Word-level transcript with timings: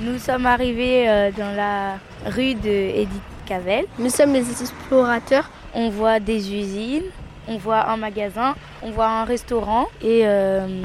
Nous 0.00 0.20
sommes 0.20 0.46
arrivés 0.46 1.08
euh, 1.08 1.32
dans 1.36 1.56
la 1.56 1.98
rue 2.30 2.54
de 2.54 2.68
Edith 2.68 3.20
Cavell. 3.46 3.84
Nous 3.98 4.10
sommes 4.10 4.32
les 4.32 4.48
explorateurs. 4.48 5.50
On 5.74 5.90
voit 5.90 6.20
des 6.20 6.54
usines, 6.54 7.10
on 7.48 7.56
voit 7.56 7.88
un 7.88 7.96
magasin, 7.96 8.54
on 8.82 8.90
voit 8.92 9.08
un 9.08 9.24
restaurant 9.24 9.88
et... 10.00 10.20
Euh, 10.24 10.84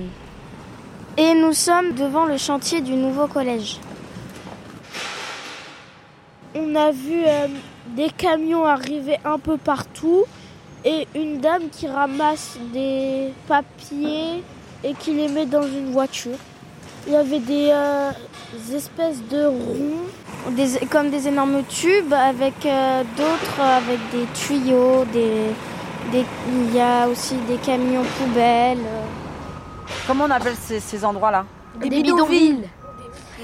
et 1.16 1.36
nous 1.36 1.54
sommes 1.54 1.94
devant 1.94 2.26
le 2.26 2.38
chantier 2.38 2.82
du 2.82 2.94
nouveau 2.94 3.28
collège. 3.28 3.78
On 6.56 6.74
a 6.74 6.90
vu 6.90 7.24
euh, 7.24 7.48
des 7.96 8.10
camions 8.10 8.66
arriver 8.66 9.20
un 9.24 9.38
peu 9.38 9.58
partout 9.58 10.26
et 10.84 11.08
une 11.14 11.40
dame 11.40 11.70
qui 11.72 11.88
ramasse 11.88 12.58
des 12.74 13.32
papiers 13.48 14.44
et 14.84 14.94
qui 14.96 15.14
les 15.14 15.28
met 15.28 15.46
dans 15.46 15.68
une 15.68 15.92
voiture. 15.92 16.38
Il 17.06 17.14
y 17.14 17.16
avait 17.16 17.40
des, 17.40 17.70
euh, 17.72 18.12
espèces 18.74 19.22
de 19.30 19.46
ronds, 19.46 20.88
comme 20.90 21.10
des 21.10 21.28
énormes 21.28 21.64
tubes 21.64 22.14
avec 22.14 22.66
euh, 22.66 23.04
d'autres 23.18 23.62
avec 23.62 24.00
des 24.12 24.26
tuyaux, 24.34 25.04
des, 25.12 25.52
il 26.14 26.76
y 26.76 26.80
a 26.80 27.08
aussi 27.08 27.36
des 27.48 27.58
camions 27.58 28.04
poubelles. 28.18 28.86
Comment 30.08 30.26
on 30.26 30.32
appelle 30.32 30.56
ces, 30.56 31.06
endroits-là? 31.06 31.46
Des, 31.80 31.90
bidonvilles. 31.90 32.70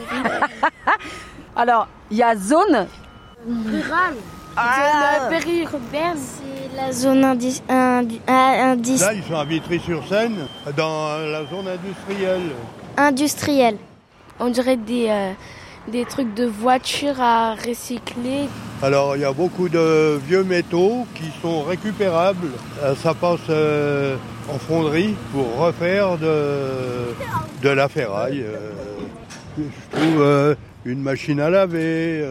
Alors, 1.56 1.88
il 2.12 2.18
y 2.18 2.24
a 2.24 2.36
zone 2.36 2.88
rurale. 3.66 4.16
Ah. 4.56 5.28
Périurbaine. 5.30 6.18
C'est 6.18 6.76
la 6.76 6.92
zone 6.92 7.24
indice. 7.24 7.62
Là, 7.68 9.14
ils 9.14 9.24
sont 9.24 9.36
à 9.36 9.46
Vitry-sur-Seine, 9.46 10.48
dans 10.76 11.18
la 11.18 11.46
zone 11.46 11.68
industrielle. 11.68 12.52
Industrielle. 12.98 13.78
On 14.40 14.50
dirait 14.50 14.78
des, 14.78 15.08
euh, 15.10 16.04
trucs 16.10 16.34
de 16.34 16.46
voitures 16.46 17.20
à 17.20 17.56
recycler. 17.56 18.48
Alors, 18.82 19.16
il 19.16 19.22
y 19.22 19.26
a 19.26 19.34
beaucoup 19.34 19.70
de 19.70 20.18
vieux 20.28 20.44
métaux 20.44 21.06
qui 21.16 21.32
sont 21.42 21.64
récupérables. 21.64 22.48
Euh, 22.84 22.96
ça 22.96 23.14
passe 23.14 23.40
euh, 23.50 24.16
en 24.50 24.58
fonderie 24.58 25.16
pour 25.34 25.58
refaire 25.58 26.18
de, 26.18 27.70
la 27.70 27.90
ferraille. 27.90 28.46
je 29.58 29.98
trouve 29.98 30.56
une 30.86 31.02
machine 31.02 31.40
à 31.40 31.50
laver 31.50 32.24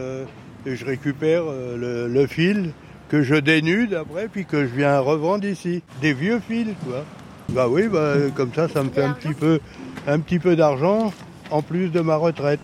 et 0.65 0.75
je 0.75 0.85
récupère 0.85 1.43
le, 1.77 2.27
fil 2.27 2.71
que 3.09 3.23
je 3.23 3.35
dénude 3.35 3.93
après, 3.93 4.27
puis 4.27 4.45
que 4.45 4.65
je 4.65 4.75
viens 4.75 4.99
revendre 4.99 5.45
ici. 5.45 5.83
Des 6.01 6.13
vieux 6.13 6.39
fils, 6.47 6.67
quoi. 6.85 7.03
Bah 7.49 7.67
oui, 7.67 7.87
bah, 7.87 8.13
comme 8.35 8.53
ça, 8.53 8.67
ça 8.67 8.83
me 8.83 8.89
fait 8.89 9.03
un 9.03 9.13
petit 9.13 9.33
peu, 9.33 9.59
un 10.09 10.19
petit 10.19 10.39
peu 10.39 10.55
d'argent 10.55 11.13
en 11.51 11.61
plus 11.61 11.89
de 11.89 11.99
ma 11.99 12.15
retraite. 12.15 12.59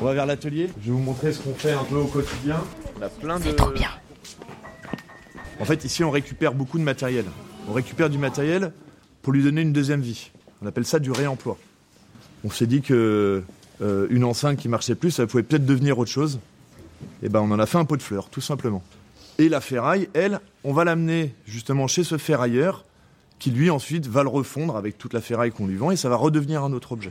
On 0.00 0.04
va 0.04 0.14
vers 0.14 0.26
l'atelier. 0.26 0.68
Je 0.80 0.86
vais 0.86 0.92
vous 0.92 0.98
montrer 0.98 1.32
ce 1.32 1.40
qu'on 1.40 1.54
fait 1.54 1.72
un 1.72 1.84
peu 1.84 1.96
au 1.96 2.06
quotidien. 2.06 2.60
On 2.98 3.02
a 3.02 3.08
plein 3.08 3.38
de. 3.38 3.52
trop 3.52 3.70
bien. 3.70 3.90
En 5.60 5.64
fait, 5.64 5.84
ici, 5.84 6.02
on 6.02 6.10
récupère 6.10 6.54
beaucoup 6.54 6.78
de 6.78 6.82
matériel. 6.82 7.26
On 7.68 7.72
récupère 7.72 8.10
du 8.10 8.18
matériel 8.18 8.72
pour 9.22 9.32
lui 9.32 9.44
donner 9.44 9.60
une 9.60 9.72
deuxième 9.72 10.00
vie. 10.00 10.30
On 10.62 10.66
appelle 10.66 10.86
ça 10.86 10.98
du 10.98 11.12
réemploi. 11.12 11.56
On 12.44 12.50
s'est 12.50 12.66
dit 12.66 12.80
que 12.80 13.44
euh, 13.82 14.06
une 14.10 14.24
enceinte 14.24 14.56
qui 14.58 14.68
marchait 14.68 14.94
plus, 14.94 15.10
ça 15.10 15.26
pouvait 15.26 15.42
peut-être 15.42 15.66
devenir 15.66 15.98
autre 15.98 16.10
chose. 16.10 16.40
Et 17.22 17.28
ben 17.28 17.40
on 17.40 17.50
en 17.52 17.58
a 17.58 17.66
fait 17.66 17.78
un 17.78 17.84
pot 17.84 17.96
de 17.96 18.02
fleurs, 18.02 18.30
tout 18.30 18.40
simplement. 18.40 18.82
Et 19.40 19.48
la 19.48 19.62
ferraille, 19.62 20.10
elle, 20.12 20.38
on 20.64 20.74
va 20.74 20.84
l'amener 20.84 21.34
justement 21.46 21.86
chez 21.86 22.04
ce 22.04 22.18
ferrailleur 22.18 22.84
qui 23.38 23.50
lui 23.50 23.70
ensuite 23.70 24.06
va 24.06 24.22
le 24.22 24.28
refondre 24.28 24.76
avec 24.76 24.98
toute 24.98 25.14
la 25.14 25.22
ferraille 25.22 25.50
qu'on 25.50 25.66
lui 25.66 25.76
vend 25.76 25.90
et 25.90 25.96
ça 25.96 26.10
va 26.10 26.16
redevenir 26.16 26.62
un 26.62 26.74
autre 26.74 26.92
objet. 26.92 27.10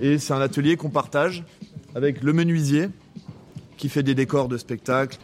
Et 0.00 0.20
c'est 0.20 0.32
un 0.32 0.40
atelier 0.40 0.76
qu'on 0.76 0.90
partage 0.90 1.42
avec 1.96 2.22
le 2.22 2.32
menuisier 2.32 2.88
qui 3.78 3.88
fait 3.88 4.04
des 4.04 4.14
décors 4.14 4.46
de 4.46 4.58
spectacle. 4.58 5.18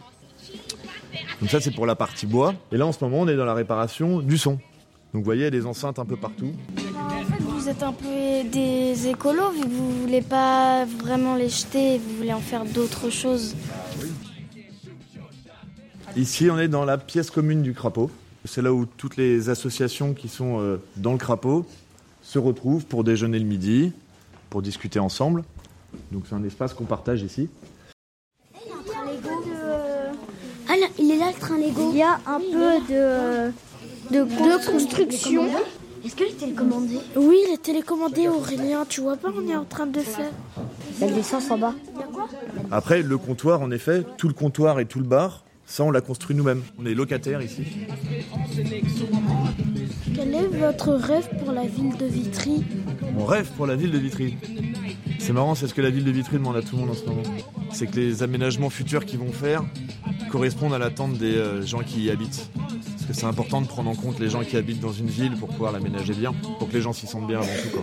Donc 1.39 1.49
ça 1.49 1.61
c'est 1.61 1.71
pour 1.71 1.85
la 1.85 1.95
partie 1.95 2.25
bois. 2.25 2.55
Et 2.73 2.77
là 2.77 2.85
en 2.85 2.91
ce 2.91 3.01
moment 3.05 3.21
on 3.21 3.27
est 3.29 3.37
dans 3.37 3.45
la 3.45 3.53
réparation 3.53 4.19
du 4.19 4.37
son. 4.37 4.59
Donc 5.13 5.21
vous 5.21 5.23
voyez, 5.23 5.43
il 5.43 5.45
y 5.45 5.47
a 5.47 5.51
des 5.51 5.65
enceintes 5.65 5.97
un 5.97 6.05
peu 6.05 6.17
partout 6.17 6.51
vous 7.67 7.73
êtes 7.73 7.83
un 7.83 7.91
peu 7.91 8.49
des 8.49 9.09
écolos 9.09 9.51
vu 9.51 9.63
que 9.63 9.67
vous 9.67 10.01
voulez 10.01 10.21
pas 10.21 10.85
vraiment 10.85 11.35
les 11.35 11.49
jeter, 11.49 11.97
vous 11.97 12.15
voulez 12.15 12.31
en 12.31 12.39
faire 12.39 12.63
d'autres 12.63 13.09
choses. 13.09 13.55
Ici, 16.17 16.49
on 16.49 16.57
est 16.57 16.67
dans 16.67 16.83
la 16.83 16.97
pièce 16.97 17.29
commune 17.29 17.61
du 17.61 17.73
crapaud. 17.75 18.09
C'est 18.43 18.63
là 18.63 18.73
où 18.73 18.87
toutes 18.87 19.17
les 19.17 19.49
associations 19.49 20.15
qui 20.15 20.29
sont 20.29 20.59
euh, 20.59 20.77
dans 20.95 21.11
le 21.11 21.19
crapaud 21.19 21.63
se 22.23 22.39
retrouvent 22.39 22.85
pour 22.87 23.03
déjeuner 23.03 23.37
le 23.37 23.45
midi, 23.45 23.91
pour 24.49 24.63
discuter 24.63 24.97
ensemble. 24.97 25.43
Donc 26.11 26.23
c'est 26.27 26.33
un 26.33 26.43
espace 26.43 26.73
qu'on 26.73 26.85
partage 26.85 27.21
ici. 27.21 27.49
Ah, 30.67 30.73
il 30.97 31.11
est 31.11 31.17
là 31.17 31.31
le 31.31 31.39
train 31.39 31.57
Lego. 31.57 31.91
Il 31.91 31.97
y 31.97 32.01
a 32.01 32.19
un 32.25 32.39
peu 32.39 32.91
de, 32.91 33.51
de, 34.11 34.23
de 34.23 34.71
construction. 34.71 35.45
Est-ce 36.03 36.15
que 36.15 36.23
est 36.23 36.37
télécommandé 36.39 36.97
Oui, 37.15 37.37
il 37.47 37.53
est 37.53 37.61
télécommandé, 37.61 38.27
Aurélien. 38.27 38.85
Tu 38.89 39.01
vois 39.01 39.17
pas, 39.17 39.29
on 39.35 39.47
est 39.47 39.55
en 39.55 39.65
train 39.65 39.85
de 39.85 39.99
faire. 39.99 40.31
Il 40.95 41.01
y 41.01 41.03
a 41.03 41.11
de 41.11 41.15
l'essence 41.15 41.51
en 41.51 41.59
bas. 41.59 41.75
Après, 42.71 43.03
le 43.03 43.17
comptoir, 43.19 43.61
en 43.61 43.69
effet, 43.69 44.03
tout 44.17 44.27
le 44.27 44.33
comptoir 44.33 44.79
et 44.79 44.85
tout 44.85 44.99
le 44.99 45.05
bar, 45.05 45.43
ça, 45.67 45.83
on 45.83 45.91
l'a 45.91 46.01
construit 46.01 46.35
nous-mêmes. 46.35 46.63
On 46.79 46.85
est 46.85 46.93
locataires 46.93 47.41
ici. 47.41 47.63
Quel 50.15 50.33
est 50.33 50.47
votre 50.47 50.93
rêve 50.93 51.29
pour 51.37 51.51
la 51.51 51.67
ville 51.67 51.95
de 51.97 52.05
Vitry 52.05 52.63
Mon 53.13 53.25
rêve 53.25 53.51
pour 53.57 53.67
la 53.67 53.75
ville 53.75 53.91
de 53.91 53.97
Vitry 53.99 54.37
C'est 55.19 55.33
marrant, 55.33 55.53
c'est 55.53 55.67
ce 55.67 55.73
que 55.73 55.81
la 55.81 55.89
ville 55.89 56.05
de 56.05 56.11
Vitry 56.11 56.37
demande 56.37 56.55
à 56.55 56.61
tout 56.61 56.75
le 56.77 56.81
monde 56.81 56.91
en 56.91 56.95
ce 56.95 57.05
moment. 57.05 57.23
C'est 57.71 57.87
que 57.87 57.97
les 57.97 58.23
aménagements 58.23 58.69
futurs 58.69 59.05
qu'ils 59.05 59.19
vont 59.19 59.31
faire 59.31 59.63
correspondent 60.31 60.73
à 60.73 60.79
l'attente 60.79 61.17
des 61.17 61.35
euh, 61.35 61.61
gens 61.61 61.79
qui 61.79 62.03
y 62.03 62.09
habitent 62.09 62.49
que 63.07 63.13
c'est 63.13 63.25
important 63.25 63.61
de 63.61 63.67
prendre 63.67 63.89
en 63.89 63.95
compte 63.95 64.19
les 64.19 64.29
gens 64.29 64.43
qui 64.43 64.57
habitent 64.57 64.81
dans 64.81 64.91
une 64.91 65.07
ville 65.07 65.35
pour 65.37 65.47
pouvoir 65.47 65.71
l'aménager 65.71 66.13
bien, 66.13 66.33
pour 66.59 66.67
que 66.67 66.73
les 66.73 66.81
gens 66.81 66.93
s'y 66.93 67.07
sentent 67.07 67.27
bien 67.27 67.39
avant 67.39 67.47
tout. 67.47 67.79